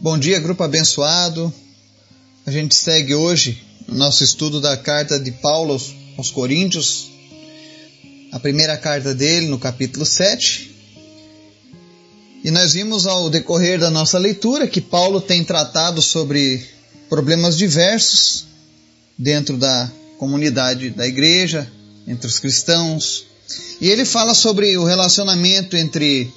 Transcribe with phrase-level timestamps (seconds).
[0.00, 1.52] Bom dia, grupo abençoado.
[2.46, 5.80] A gente segue hoje o nosso estudo da carta de Paulo
[6.16, 7.08] aos Coríntios,
[8.32, 10.74] a primeira carta dele, no capítulo 7.
[12.44, 16.64] E nós vimos ao decorrer da nossa leitura que Paulo tem tratado sobre
[17.08, 18.44] problemas diversos
[19.18, 21.70] dentro da comunidade da igreja,
[22.06, 23.26] entre os cristãos.
[23.80, 26.32] E ele fala sobre o relacionamento entre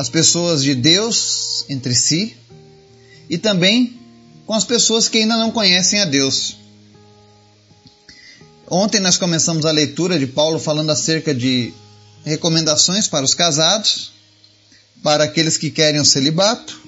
[0.00, 2.34] as pessoas de Deus entre si
[3.28, 4.00] e também
[4.46, 6.56] com as pessoas que ainda não conhecem a Deus.
[8.66, 11.74] Ontem nós começamos a leitura de Paulo falando acerca de
[12.24, 14.10] recomendações para os casados,
[15.02, 16.80] para aqueles que querem o celibato.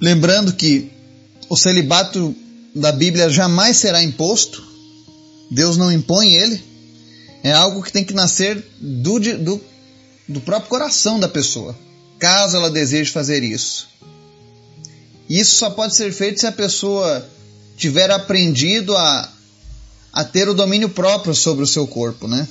[0.00, 0.88] Lembrando que
[1.48, 2.32] o celibato
[2.76, 4.64] da Bíblia jamais será imposto,
[5.50, 6.62] Deus não impõe ele,
[7.42, 9.60] é algo que tem que nascer do, do,
[10.30, 11.76] do próprio coração da pessoa,
[12.18, 13.88] caso ela deseje fazer isso.
[15.28, 17.28] Isso só pode ser feito se a pessoa
[17.76, 19.28] tiver aprendido a,
[20.12, 22.46] a ter o domínio próprio sobre o seu corpo, né?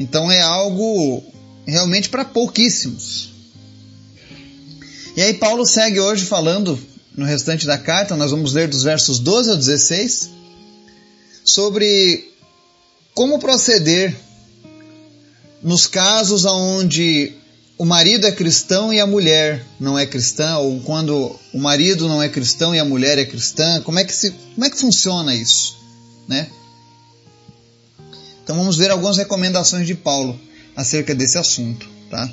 [0.00, 1.22] Então é algo
[1.66, 3.30] realmente para pouquíssimos.
[5.14, 6.78] E aí Paulo segue hoje falando
[7.14, 10.30] no restante da carta, nós vamos ler dos versos 12 ao 16,
[11.44, 12.30] sobre
[13.14, 14.14] como proceder
[15.66, 17.32] nos casos onde
[17.76, 22.22] o marido é cristão e a mulher não é cristã, ou quando o marido não
[22.22, 25.34] é cristão e a mulher é cristã, como é que, se, como é que funciona
[25.34, 25.76] isso?
[26.28, 26.46] Né?
[28.44, 30.38] Então vamos ver algumas recomendações de Paulo
[30.76, 31.88] acerca desse assunto.
[32.08, 32.32] Tá?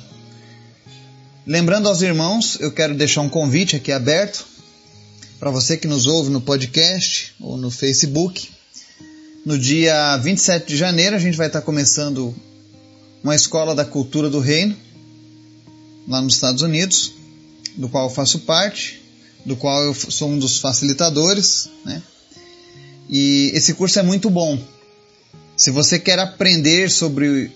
[1.44, 4.46] Lembrando aos irmãos, eu quero deixar um convite aqui aberto
[5.40, 8.48] para você que nos ouve no podcast ou no Facebook.
[9.44, 12.32] No dia 27 de janeiro, a gente vai estar começando
[13.24, 14.76] uma escola da cultura do reino,
[16.06, 17.12] lá nos Estados Unidos,
[17.74, 19.02] do qual eu faço parte,
[19.44, 22.00] do qual eu sou um dos facilitadores, né?
[23.10, 24.62] E esse curso é muito bom.
[25.56, 27.50] Se você quer aprender sobre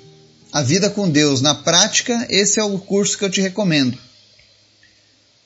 [0.52, 3.96] a vida com Deus na prática, esse é o curso que eu te recomendo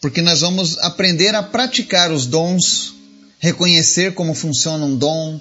[0.03, 2.93] porque nós vamos aprender a praticar os dons,
[3.39, 5.41] reconhecer como funciona um dom,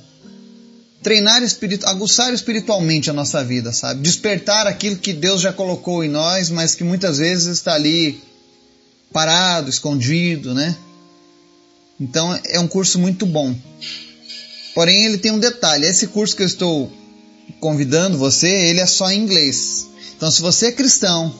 [1.01, 4.01] treinar espiritu aguçar espiritualmente a nossa vida, sabe?
[4.01, 8.21] Despertar aquilo que Deus já colocou em nós, mas que muitas vezes está ali
[9.11, 10.75] parado, escondido, né?
[11.99, 13.55] Então é um curso muito bom.
[14.73, 16.91] Porém, ele tem um detalhe: esse curso que eu estou
[17.59, 19.87] convidando você, ele é só em inglês.
[20.15, 21.33] Então, se você é cristão,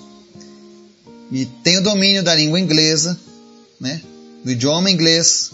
[1.32, 3.18] e tem o domínio da língua inglesa,
[3.80, 4.02] né?
[4.44, 5.52] do idioma inglês,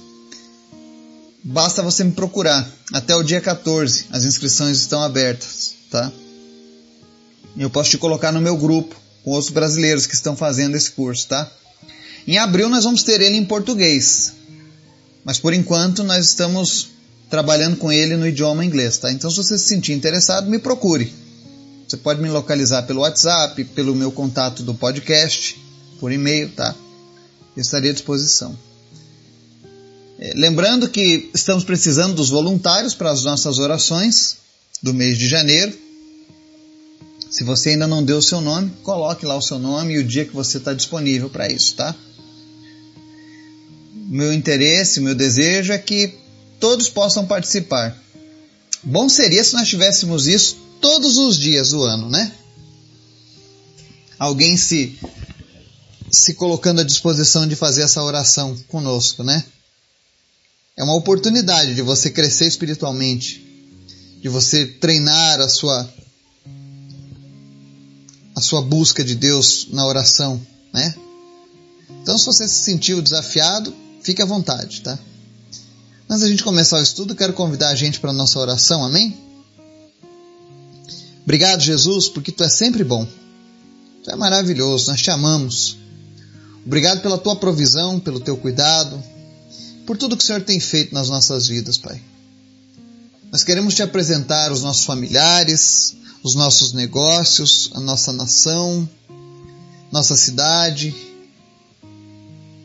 [1.43, 2.67] basta você me procurar.
[2.93, 6.11] Até o dia 14 as inscrições estão abertas, tá?
[7.57, 11.27] Eu posso te colocar no meu grupo com outros brasileiros que estão fazendo esse curso,
[11.27, 11.49] tá?
[12.27, 14.33] Em abril nós vamos ter ele em português,
[15.23, 16.89] mas por enquanto nós estamos
[17.29, 19.11] trabalhando com ele no idioma inglês, tá?
[19.11, 21.13] Então se você se sentir interessado, me procure.
[21.87, 25.57] Você pode me localizar pelo WhatsApp, pelo meu contato do podcast
[25.99, 26.75] por e-mail, tá?
[27.55, 28.66] Eu estaria à disposição.
[30.19, 34.37] É, lembrando que estamos precisando dos voluntários para as nossas orações
[34.81, 35.77] do mês de janeiro.
[37.29, 40.03] Se você ainda não deu o seu nome, coloque lá o seu nome e o
[40.03, 41.95] dia que você está disponível para isso, tá?
[43.93, 46.15] Meu interesse, meu desejo é que
[46.59, 47.95] todos possam participar.
[48.81, 52.31] Bom seria se nós tivéssemos isso todos os dias do ano, né?
[54.17, 54.97] Alguém se
[56.09, 59.43] se colocando à disposição de fazer essa oração conosco, né?
[60.77, 63.43] É uma oportunidade de você crescer espiritualmente,
[64.21, 65.89] de você treinar a sua
[68.35, 70.39] a sua busca de Deus na oração,
[70.71, 70.93] né?
[72.03, 73.73] Então, se você se sentiu desafiado,
[74.03, 74.99] fique à vontade, tá?
[76.07, 79.17] Antes da gente começar o estudo, quero convidar a gente para a nossa oração, amém?
[81.23, 83.07] Obrigado, Jesus, porque tu é sempre bom.
[84.03, 85.75] Tu é maravilhoso, nós te amamos.
[86.63, 89.03] Obrigado pela tua provisão, pelo teu cuidado,
[89.87, 91.99] por tudo que o Senhor tem feito nas nossas vidas, Pai.
[93.31, 98.87] Nós queremos te apresentar os nossos familiares, os nossos negócios, a nossa nação,
[99.89, 100.93] nossa cidade.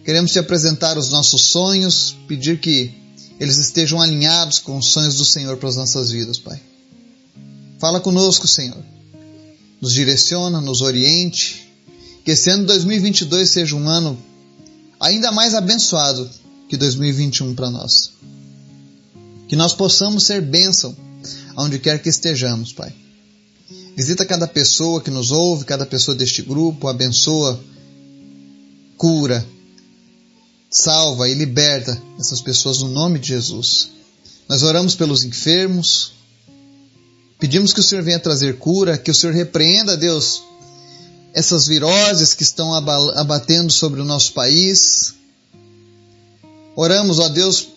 [0.05, 2.93] Queremos te apresentar os nossos sonhos, pedir que
[3.39, 6.61] eles estejam alinhados com os sonhos do Senhor para as nossas vidas, Pai.
[7.79, 8.83] Fala conosco, Senhor.
[9.81, 11.69] Nos direciona, nos oriente
[12.25, 14.19] que esse ano 2022 seja um ano
[14.99, 16.29] ainda mais abençoado
[16.73, 18.15] que 2021 para nós.
[19.47, 20.97] Que nós possamos ser bênção
[21.55, 22.91] aonde quer que estejamos, Pai.
[23.95, 27.63] Visita cada pessoa que nos ouve, cada pessoa deste grupo, abençoa
[28.97, 29.47] cura,
[30.71, 33.91] salva e liberta essas pessoas no nome de Jesus.
[34.49, 36.15] Nós oramos pelos enfermos,
[37.39, 40.43] pedimos que o Senhor venha trazer cura, que o Senhor repreenda, Deus,
[41.35, 45.21] essas viroses que estão abatendo sobre o nosso país.
[46.75, 47.69] Oramos, ó Deus,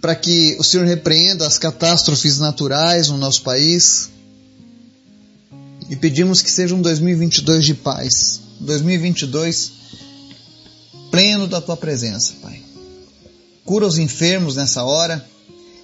[0.00, 4.10] para que o Senhor repreenda as catástrofes naturais no nosso país.
[5.88, 9.82] E pedimos que seja um 2022 de paz, 2022
[11.12, 12.58] pleno da tua presença, Pai.
[13.66, 15.24] Cura os enfermos nessa hora.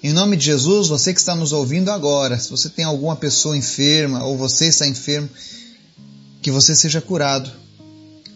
[0.03, 3.57] Em nome de Jesus, você que está nos ouvindo agora, se você tem alguma pessoa
[3.57, 5.29] enferma ou você está enfermo,
[6.41, 7.51] que você seja curado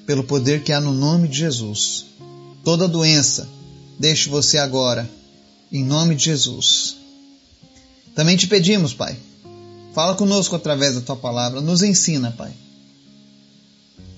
[0.06, 2.04] pelo poder que há no nome de Jesus.
[2.62, 3.48] Toda doença,
[3.98, 5.08] deixe você agora,
[5.70, 6.96] em nome de Jesus.
[8.14, 9.16] Também te pedimos, Pai,
[9.94, 12.52] fala conosco através da tua palavra, nos ensina, Pai.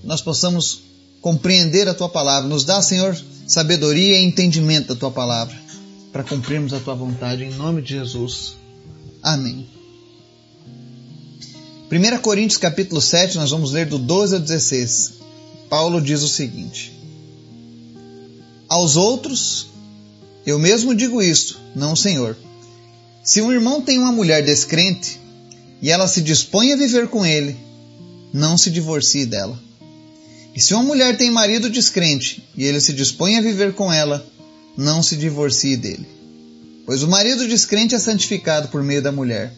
[0.02, 0.80] Nós possamos
[1.20, 3.16] compreender a tua palavra, nos dá, Senhor,
[3.46, 5.56] sabedoria e entendimento da tua palavra,
[6.12, 8.56] para cumprirmos a tua vontade, em nome de Jesus.
[9.22, 9.66] Amém.
[11.90, 15.14] 1 Coríntios capítulo 7, nós vamos ler do 12 ao 16.
[15.68, 16.93] Paulo diz o seguinte:
[18.68, 19.68] Aos outros,
[20.46, 22.36] eu mesmo digo isto, não Senhor.
[23.22, 25.20] Se um irmão tem uma mulher descrente
[25.80, 27.56] e ela se dispõe a viver com ele,
[28.32, 29.58] não se divorcie dela.
[30.54, 34.24] E se uma mulher tem marido descrente e ele se dispõe a viver com ela,
[34.76, 36.06] não se divorcie dele.
[36.86, 39.52] Pois o marido descrente é santificado por meio da mulher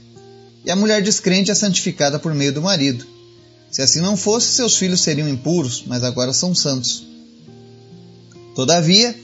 [0.64, 3.06] e a mulher descrente é santificada por meio do marido.
[3.70, 7.04] Se assim não fosse, seus filhos seriam impuros, mas agora são santos.
[8.56, 9.14] Todavia,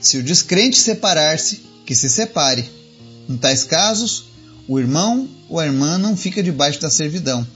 [0.00, 2.68] se o descrente separar-se, que se separe.
[3.28, 4.24] Em tais casos,
[4.66, 7.46] o irmão ou a irmã não fica debaixo da servidão.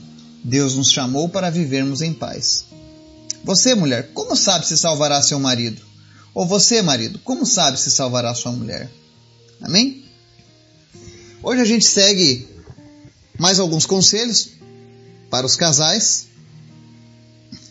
[0.41, 2.63] Deus nos chamou para vivermos em paz.
[3.43, 5.81] Você, mulher, como sabe se salvará seu marido?
[6.33, 8.89] Ou você, marido, como sabe se salvará sua mulher?
[9.61, 10.05] Amém?
[11.43, 12.47] Hoje a gente segue
[13.37, 14.51] mais alguns conselhos
[15.29, 16.27] para os casais.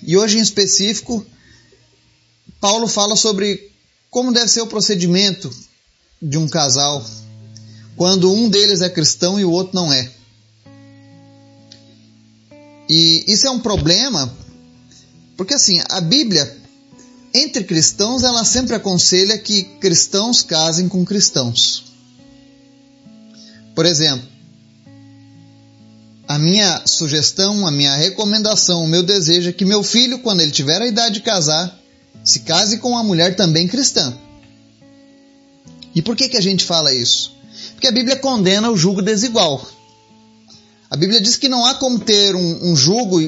[0.03, 1.25] E hoje em específico,
[2.61, 3.71] Paulo fala sobre
[4.11, 5.51] como deve ser o procedimento
[6.21, 7.05] de um casal
[7.97, 10.11] quando um deles é cristão e o outro não é.
[12.89, 14.35] E isso é um problema,
[15.37, 16.59] porque assim, a Bíblia,
[17.33, 21.85] entre cristãos, ela sempre aconselha que cristãos casem com cristãos.
[23.75, 24.27] Por exemplo,
[26.27, 30.51] a minha sugestão, a minha recomendação, o meu desejo é que meu filho, quando ele
[30.51, 31.80] tiver a idade de casar,
[32.31, 34.17] se case com uma mulher também cristã.
[35.93, 37.35] E por que, que a gente fala isso?
[37.73, 39.69] Porque a Bíblia condena o jugo desigual.
[40.89, 43.21] A Bíblia diz que não há como ter um, um jugo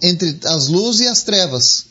[0.00, 1.84] entre as luzes e as trevas,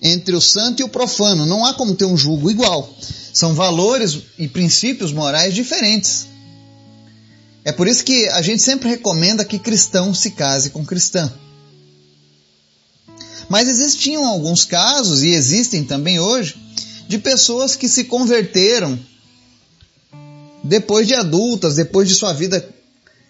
[0.00, 1.44] entre o santo e o profano.
[1.44, 2.88] Não há como ter um jugo igual.
[3.32, 6.28] São valores e princípios morais diferentes.
[7.64, 11.32] É por isso que a gente sempre recomenda que cristão se case com cristã.
[13.48, 16.56] Mas existiam alguns casos, e existem também hoje,
[17.08, 18.98] de pessoas que se converteram
[20.62, 22.68] depois de adultas, depois de sua vida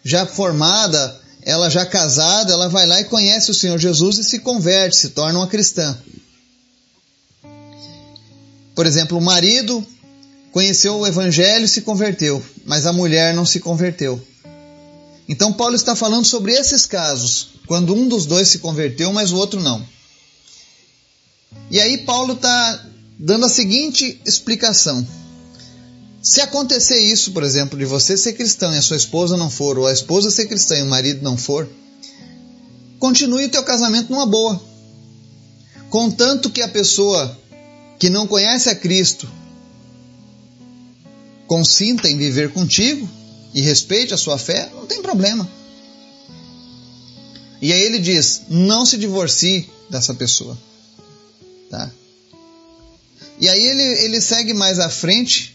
[0.03, 4.39] já formada, ela já casada, ela vai lá e conhece o Senhor Jesus e se
[4.39, 5.97] converte, se torna uma cristã.
[8.75, 9.87] Por exemplo, o marido
[10.51, 14.21] conheceu o evangelho e se converteu, mas a mulher não se converteu.
[15.29, 19.37] Então Paulo está falando sobre esses casos, quando um dos dois se converteu, mas o
[19.37, 19.85] outro não.
[21.71, 22.87] E aí Paulo está
[23.19, 25.07] dando a seguinte explicação.
[26.23, 29.79] Se acontecer isso, por exemplo, de você ser cristão e a sua esposa não for,
[29.79, 31.69] ou a esposa ser cristã e o marido não for,
[32.99, 34.61] continue o teu casamento numa boa.
[35.89, 37.39] Contanto que a pessoa
[37.99, 39.29] que não conhece a Cristo
[41.47, 43.09] consinta em viver contigo
[43.55, 45.49] e respeite a sua fé, não tem problema.
[47.63, 50.59] E aí ele diz: não se divorcie dessa pessoa.
[51.71, 51.91] Tá?
[53.39, 55.55] E aí ele, ele segue mais à frente,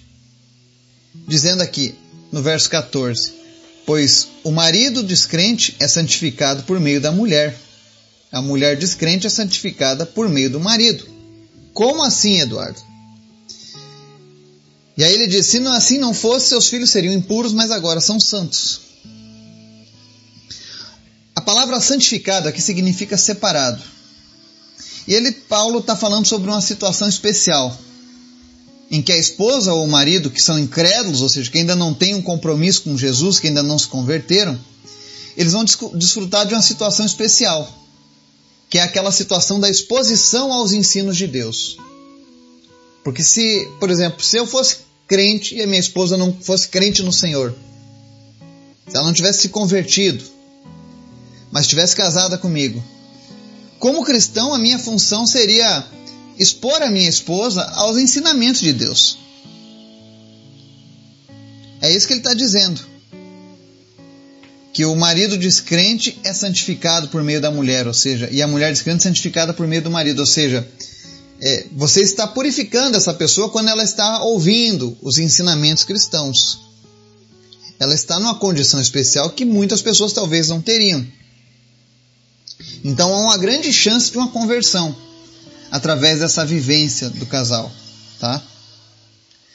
[1.27, 1.95] dizendo aqui,
[2.31, 3.33] no verso 14:
[3.85, 7.57] Pois o marido descrente é santificado por meio da mulher,
[8.31, 11.05] a mulher descrente é santificada por meio do marido.
[11.73, 12.79] Como assim, Eduardo?
[14.97, 17.99] E aí ele diz: se não, assim não fosse, seus filhos seriam impuros, mas agora
[17.99, 18.81] são santos.
[21.35, 23.81] A palavra santificado aqui significa separado.
[25.07, 27.75] E ele, Paulo, está falando sobre uma situação especial,
[28.89, 31.93] em que a esposa ou o marido, que são incrédulos, ou seja, que ainda não
[31.93, 34.59] têm um compromisso com Jesus, que ainda não se converteram,
[35.35, 37.69] eles vão desfrutar de uma situação especial,
[38.69, 41.77] que é aquela situação da exposição aos ensinos de Deus.
[43.03, 44.77] Porque se, por exemplo, se eu fosse
[45.07, 47.55] crente e a minha esposa não fosse crente no Senhor,
[48.87, 50.23] se ela não tivesse se convertido,
[51.51, 52.83] mas tivesse casada comigo,
[53.81, 55.83] como cristão, a minha função seria
[56.37, 59.17] expor a minha esposa aos ensinamentos de Deus.
[61.81, 62.79] É isso que ele está dizendo.
[64.71, 68.71] Que o marido descrente é santificado por meio da mulher, ou seja, e a mulher
[68.71, 70.65] descrente é santificada por meio do marido, ou seja,
[71.41, 76.59] é, você está purificando essa pessoa quando ela está ouvindo os ensinamentos cristãos.
[77.79, 81.03] Ela está numa condição especial que muitas pessoas talvez não teriam.
[82.83, 84.95] Então há uma grande chance de uma conversão
[85.69, 87.71] através dessa vivência do casal,
[88.19, 88.41] tá?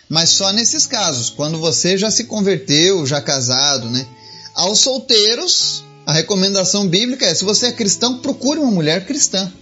[0.09, 4.07] Mas só nesses casos, quando você já se converteu, já casado, né?
[4.55, 9.53] Aos solteiros, a recomendação bíblica é: se você é cristão, procure uma mulher cristã,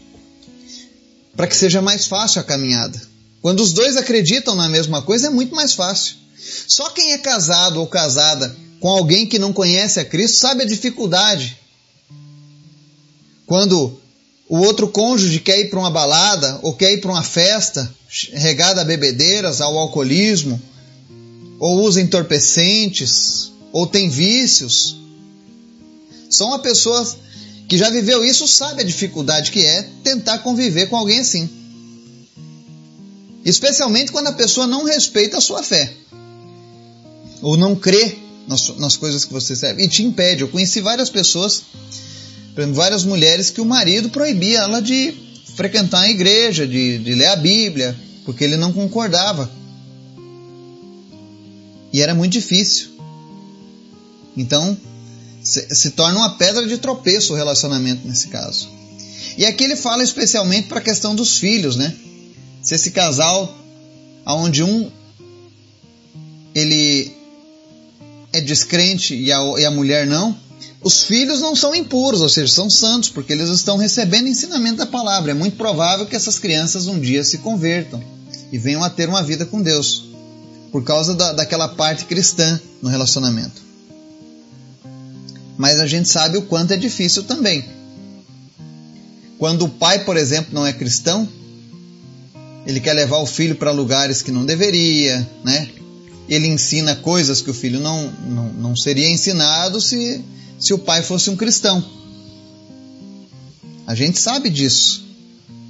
[1.34, 3.00] para que seja mais fácil a caminhada.
[3.40, 6.16] Quando os dois acreditam na mesma coisa, é muito mais fácil.
[6.68, 10.66] Só quem é casado ou casada com alguém que não conhece a Cristo sabe a
[10.66, 11.58] dificuldade.
[13.54, 14.00] Quando
[14.48, 17.88] o outro cônjuge quer ir para uma balada ou quer ir para uma festa
[18.32, 20.60] regada a bebedeiras, ao alcoolismo,
[21.60, 24.96] ou usa entorpecentes, ou tem vícios.
[26.28, 27.06] Só uma pessoa
[27.68, 31.48] que já viveu isso sabe a dificuldade que é tentar conviver com alguém assim.
[33.44, 35.94] Especialmente quando a pessoa não respeita a sua fé,
[37.40, 38.18] ou não crê
[38.48, 40.42] nas, nas coisas que você serve, e te impede.
[40.42, 41.62] Eu conheci várias pessoas
[42.72, 45.14] várias mulheres que o marido proibia ela de
[45.56, 49.50] frequentar a igreja, de, de ler a Bíblia, porque ele não concordava.
[51.92, 52.88] E era muito difícil.
[54.36, 54.76] Então,
[55.42, 58.68] se, torna uma pedra de tropeço o relacionamento nesse caso.
[59.36, 61.94] E aqui ele fala especialmente para a questão dos filhos, né?
[62.62, 63.56] Se esse casal,
[64.26, 64.90] onde um
[66.54, 67.12] ele
[68.32, 70.36] é descrente e a, e a mulher não,
[70.84, 74.86] os filhos não são impuros, ou seja, são santos, porque eles estão recebendo ensinamento da
[74.86, 75.30] palavra.
[75.30, 78.04] É muito provável que essas crianças um dia se convertam
[78.52, 80.04] e venham a ter uma vida com Deus,
[80.70, 83.62] por causa da, daquela parte cristã no relacionamento.
[85.56, 87.64] Mas a gente sabe o quanto é difícil também.
[89.38, 91.26] Quando o pai, por exemplo, não é cristão,
[92.66, 95.66] ele quer levar o filho para lugares que não deveria, né?
[96.28, 100.22] Ele ensina coisas que o filho não, não, não seria ensinado se
[100.64, 101.84] se o pai fosse um cristão.
[103.86, 105.04] A gente sabe disso.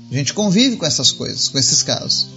[0.09, 2.29] A gente convive com essas coisas, com esses casos.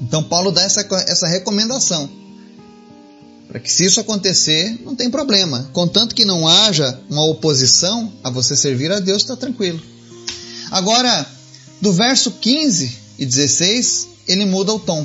[0.00, 2.08] Então Paulo dá essa, essa recomendação.
[3.48, 5.68] Para que se isso acontecer, não tem problema.
[5.72, 9.82] Contanto que não haja uma oposição a você servir a Deus, está tranquilo.
[10.70, 11.26] Agora,
[11.80, 15.04] do verso 15 e 16, ele muda o tom.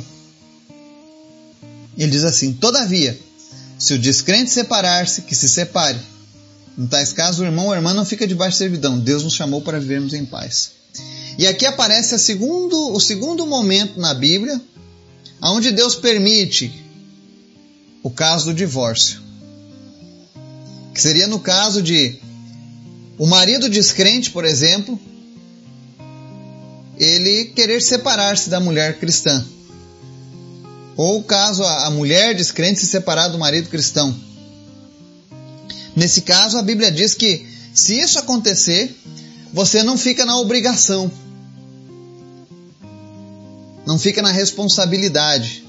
[1.97, 3.19] Ele diz assim: Todavia,
[3.83, 5.99] se o descrente separar-se, que se separe.
[6.77, 8.97] Em tais casos, o irmão ou a irmã não fica debaixo de servidão.
[8.97, 10.71] Deus nos chamou para vivermos em paz.
[11.37, 14.61] E aqui aparece segundo, o segundo momento na Bíblia
[15.41, 16.73] onde Deus permite
[18.01, 19.21] o caso do divórcio.
[20.93, 22.21] Que seria no caso de
[23.17, 24.97] o marido descrente, por exemplo,
[26.97, 29.45] ele querer separar-se da mulher cristã.
[30.95, 34.15] Ou caso a, mulher descrente se separar do marido cristão.
[35.95, 38.95] Nesse caso, a Bíblia diz que se isso acontecer,
[39.51, 41.11] você não fica na obrigação,
[43.85, 45.63] não fica na responsabilidade,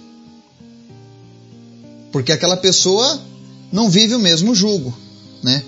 [2.13, 3.21] porque aquela pessoa
[3.73, 4.97] não vive o mesmo jugo,
[5.43, 5.63] né?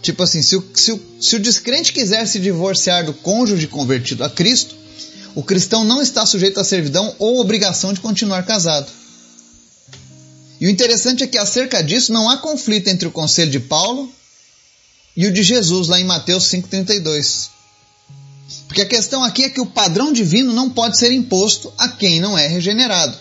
[0.00, 4.22] Tipo assim, se o, se o, se o descrente quiser se divorciar do cônjuge convertido
[4.22, 4.74] a Cristo,
[5.34, 8.90] o cristão não está sujeito à servidão ou obrigação de continuar casado.
[10.60, 14.10] E o interessante é que acerca disso não há conflito entre o conselho de Paulo
[15.16, 17.50] e o de Jesus lá em Mateus 5:32.
[18.68, 22.20] Porque a questão aqui é que o padrão divino não pode ser imposto a quem
[22.20, 23.16] não é regenerado.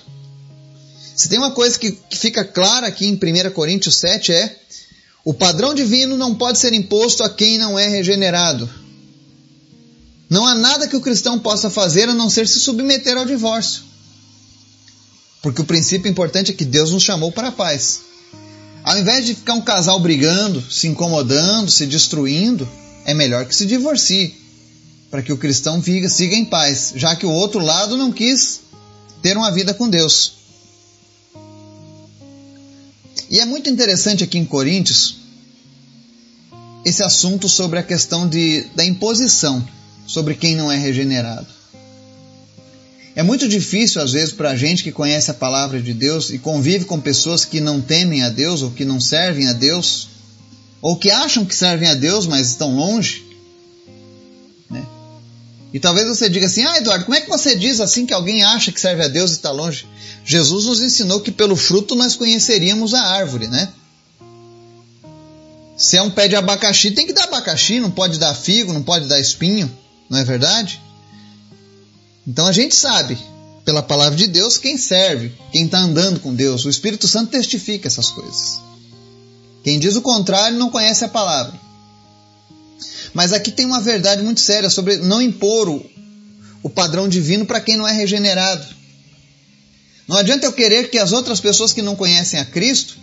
[1.16, 4.56] Se tem uma coisa que, que fica clara aqui em 1 Coríntios 7 é
[5.24, 8.70] o padrão divino não pode ser imposto a quem não é regenerado.
[10.34, 13.84] Não há nada que o cristão possa fazer a não ser se submeter ao divórcio.
[15.44, 18.00] Porque o princípio importante é que Deus nos chamou para a paz.
[18.84, 22.68] Ao invés de ficar um casal brigando, se incomodando, se destruindo,
[23.06, 24.34] é melhor que se divorcie,
[25.12, 28.62] para que o cristão fique, siga em paz, já que o outro lado não quis
[29.22, 30.34] ter uma vida com Deus.
[33.30, 35.16] E é muito interessante aqui em Coríntios
[36.84, 39.64] nesse assunto sobre a questão de, da imposição
[40.06, 41.48] sobre quem não é regenerado.
[43.16, 46.40] É muito difícil, às vezes, para a gente que conhece a palavra de Deus e
[46.40, 50.10] convive com pessoas que não temem a Deus ou que não servem a Deus,
[50.82, 53.24] ou que acham que servem a Deus, mas estão longe.
[54.70, 54.84] Né?
[55.72, 58.44] E talvez você diga assim: Ah, Eduardo, como é que você diz assim que alguém
[58.44, 59.86] acha que serve a Deus e está longe?
[60.26, 63.70] Jesus nos ensinou que pelo fruto nós conheceríamos a árvore, né?
[65.78, 68.84] Se é um pé de abacaxi, tem que dar abacaxi, não pode dar figo, não
[68.84, 69.72] pode dar espinho,
[70.14, 70.80] não é verdade?
[72.26, 73.18] Então a gente sabe,
[73.66, 76.64] pela palavra de Deus, quem serve, quem está andando com Deus.
[76.66, 78.62] O Espírito Santo testifica essas coisas.
[79.64, 81.60] Quem diz o contrário não conhece a palavra.
[83.12, 85.84] Mas aqui tem uma verdade muito séria sobre não impor o,
[86.62, 88.66] o padrão divino para quem não é regenerado.
[90.08, 92.98] Não adianta eu querer que as outras pessoas que não conhecem a Cristo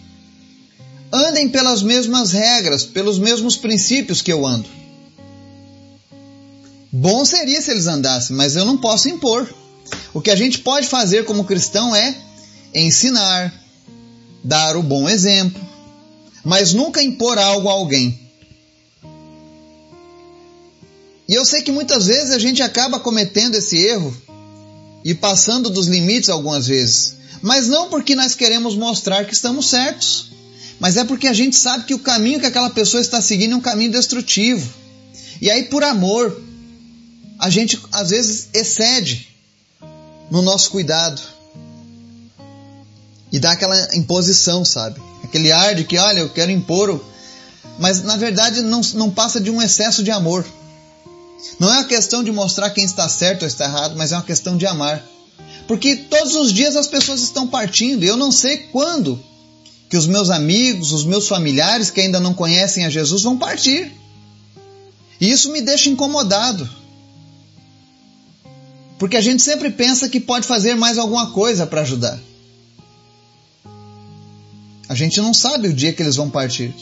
[1.12, 4.79] andem pelas mesmas regras, pelos mesmos princípios que eu ando.
[6.92, 9.48] Bom seria se eles andassem, mas eu não posso impor.
[10.12, 12.16] O que a gente pode fazer como cristão é
[12.74, 13.52] ensinar,
[14.42, 15.60] dar o bom exemplo,
[16.44, 18.18] mas nunca impor algo a alguém.
[21.28, 24.16] E eu sei que muitas vezes a gente acaba cometendo esse erro
[25.04, 30.32] e passando dos limites algumas vezes, mas não porque nós queremos mostrar que estamos certos,
[30.80, 33.56] mas é porque a gente sabe que o caminho que aquela pessoa está seguindo é
[33.56, 34.68] um caminho destrutivo.
[35.40, 36.49] E aí, por amor,
[37.40, 39.28] a gente às vezes excede
[40.30, 41.20] no nosso cuidado
[43.32, 45.00] e dá aquela imposição, sabe?
[45.24, 47.02] Aquele ar de que, olha, eu quero impor,
[47.78, 50.44] mas na verdade não, não passa de um excesso de amor.
[51.58, 54.22] Não é uma questão de mostrar quem está certo ou está errado, mas é uma
[54.22, 55.02] questão de amar.
[55.66, 59.18] Porque todos os dias as pessoas estão partindo e eu não sei quando
[59.88, 63.90] que os meus amigos, os meus familiares que ainda não conhecem a Jesus vão partir.
[65.18, 66.79] E isso me deixa incomodado.
[69.00, 72.20] Porque a gente sempre pensa que pode fazer mais alguma coisa para ajudar.
[74.86, 76.74] A gente não sabe o dia que eles vão partir.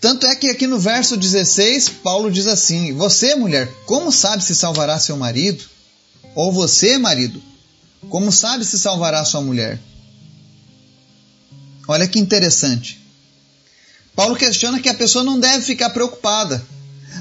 [0.00, 4.56] Tanto é que aqui no verso 16, Paulo diz assim: Você, mulher, como sabe se
[4.56, 5.62] salvará seu marido?
[6.34, 7.40] Ou você, marido,
[8.08, 9.78] como sabe se salvará sua mulher?
[11.86, 13.00] Olha que interessante.
[14.16, 16.60] Paulo questiona que a pessoa não deve ficar preocupada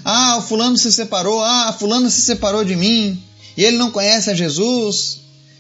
[0.04, 3.22] ah, o fulano se separou, ah, a fulana se separou de mim,
[3.56, 5.20] e ele não conhece a Jesus.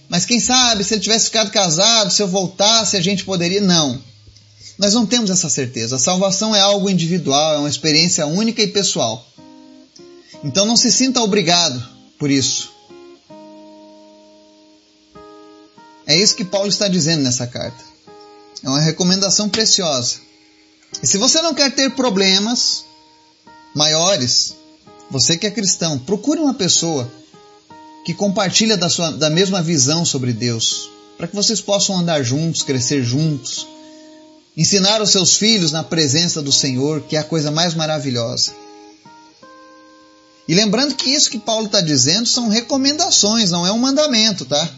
[0.09, 3.61] Mas quem sabe se ele tivesse ficado casado, se eu voltasse, a gente poderia.
[3.61, 4.01] Não.
[4.77, 5.95] Nós não temos essa certeza.
[5.95, 9.25] A salvação é algo individual, é uma experiência única e pessoal.
[10.43, 11.81] Então não se sinta obrigado
[12.17, 12.71] por isso.
[16.05, 17.83] É isso que Paulo está dizendo nessa carta.
[18.63, 20.17] É uma recomendação preciosa.
[21.01, 22.83] E se você não quer ter problemas,
[23.73, 24.55] maiores,
[25.09, 27.11] você que é cristão, procure uma pessoa
[28.05, 32.63] que compartilha da, sua, da mesma visão sobre Deus, para que vocês possam andar juntos,
[32.63, 33.67] crescer juntos,
[34.55, 38.53] ensinar os seus filhos na presença do Senhor, que é a coisa mais maravilhosa.
[40.47, 44.69] E lembrando que isso que Paulo está dizendo são recomendações, não é um mandamento, tá?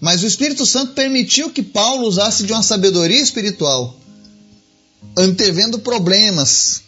[0.00, 3.98] Mas o Espírito Santo permitiu que Paulo usasse de uma sabedoria espiritual,
[5.16, 6.82] antevendo problemas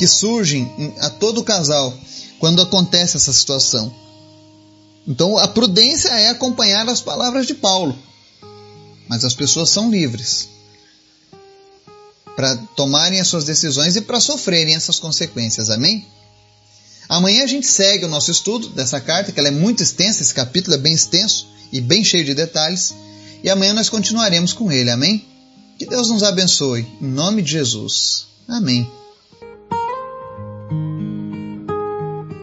[0.00, 1.92] que surgem a todo casal
[2.38, 3.94] quando acontece essa situação.
[5.06, 7.94] Então a prudência é acompanhar as palavras de Paulo,
[9.06, 10.48] mas as pessoas são livres
[12.34, 15.68] para tomarem as suas decisões e para sofrerem essas consequências.
[15.68, 16.06] Amém?
[17.06, 20.32] Amanhã a gente segue o nosso estudo dessa carta, que ela é muito extensa, esse
[20.32, 22.94] capítulo é bem extenso e bem cheio de detalhes,
[23.44, 24.88] e amanhã nós continuaremos com ele.
[24.88, 25.26] Amém?
[25.78, 26.86] Que Deus nos abençoe.
[27.02, 28.24] Em nome de Jesus.
[28.48, 28.90] Amém.